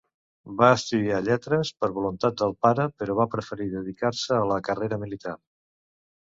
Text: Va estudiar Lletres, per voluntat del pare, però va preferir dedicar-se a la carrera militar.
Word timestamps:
Va 0.59 0.67
estudiar 0.75 1.19
Lletres, 1.25 1.71
per 1.83 1.89
voluntat 1.97 2.39
del 2.43 2.55
pare, 2.67 2.87
però 3.03 3.19
va 3.21 3.29
preferir 3.35 3.69
dedicar-se 3.75 4.35
a 4.39 4.49
la 4.55 4.59
carrera 4.71 5.01
militar. 5.05 5.37